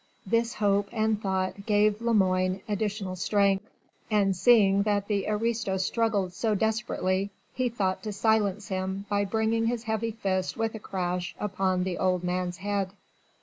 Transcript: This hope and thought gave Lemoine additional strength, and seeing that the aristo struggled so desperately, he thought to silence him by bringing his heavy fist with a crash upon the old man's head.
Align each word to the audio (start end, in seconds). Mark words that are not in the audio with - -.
This 0.25 0.55
hope 0.55 0.89
and 0.91 1.21
thought 1.21 1.67
gave 1.67 2.01
Lemoine 2.01 2.61
additional 2.67 3.15
strength, 3.15 3.69
and 4.09 4.35
seeing 4.35 4.81
that 4.81 5.07
the 5.07 5.27
aristo 5.27 5.77
struggled 5.77 6.33
so 6.33 6.55
desperately, 6.55 7.29
he 7.53 7.69
thought 7.69 8.01
to 8.01 8.11
silence 8.11 8.69
him 8.69 9.05
by 9.09 9.25
bringing 9.25 9.67
his 9.67 9.83
heavy 9.83 10.09
fist 10.09 10.57
with 10.57 10.73
a 10.73 10.79
crash 10.79 11.35
upon 11.39 11.83
the 11.83 11.99
old 11.99 12.23
man's 12.23 12.57
head. 12.57 12.93